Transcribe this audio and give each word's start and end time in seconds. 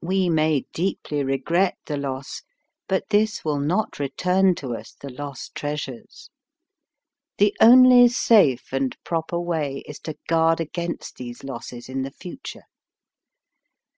We 0.00 0.30
may 0.30 0.64
deeply 0.72 1.22
regret 1.22 1.76
the 1.84 1.98
loss, 1.98 2.40
but 2.88 3.10
this 3.10 3.44
will 3.44 3.58
not 3.58 3.98
return 3.98 4.54
to 4.54 4.74
us 4.74 4.94
the 4.98 5.10
lost 5.10 5.54
treasures. 5.54 6.30
The 7.36 7.54
only 7.60 8.08
safe 8.08 8.72
and 8.72 8.96
proper 9.04 9.38
way 9.38 9.82
is 9.86 9.98
to 10.08 10.16
guard 10.26 10.58
against 10.58 11.16
these 11.16 11.44
losses 11.44 11.90
in 11.90 12.00
the 12.00 12.12
future. 12.12 12.62